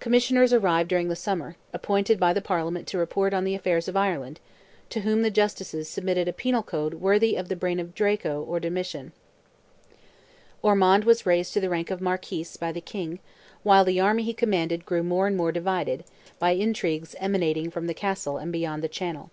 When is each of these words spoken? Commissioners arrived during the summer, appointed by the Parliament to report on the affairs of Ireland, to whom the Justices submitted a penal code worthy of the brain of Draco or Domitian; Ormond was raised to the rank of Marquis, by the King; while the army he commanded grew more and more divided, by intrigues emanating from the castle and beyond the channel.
Commissioners 0.00 0.52
arrived 0.52 0.88
during 0.88 1.06
the 1.08 1.14
summer, 1.14 1.54
appointed 1.72 2.18
by 2.18 2.32
the 2.32 2.42
Parliament 2.42 2.88
to 2.88 2.98
report 2.98 3.32
on 3.32 3.44
the 3.44 3.54
affairs 3.54 3.86
of 3.86 3.96
Ireland, 3.96 4.40
to 4.90 5.02
whom 5.02 5.22
the 5.22 5.30
Justices 5.30 5.88
submitted 5.88 6.26
a 6.26 6.32
penal 6.32 6.64
code 6.64 6.94
worthy 6.94 7.36
of 7.36 7.46
the 7.48 7.54
brain 7.54 7.78
of 7.78 7.94
Draco 7.94 8.42
or 8.42 8.58
Domitian; 8.58 9.12
Ormond 10.60 11.04
was 11.04 11.24
raised 11.24 11.52
to 11.54 11.60
the 11.60 11.70
rank 11.70 11.92
of 11.92 12.00
Marquis, 12.00 12.48
by 12.58 12.72
the 12.72 12.80
King; 12.80 13.20
while 13.62 13.84
the 13.84 14.00
army 14.00 14.24
he 14.24 14.34
commanded 14.34 14.84
grew 14.84 15.04
more 15.04 15.28
and 15.28 15.36
more 15.36 15.52
divided, 15.52 16.02
by 16.40 16.50
intrigues 16.50 17.14
emanating 17.20 17.70
from 17.70 17.86
the 17.86 17.94
castle 17.94 18.38
and 18.38 18.50
beyond 18.52 18.82
the 18.82 18.88
channel. 18.88 19.30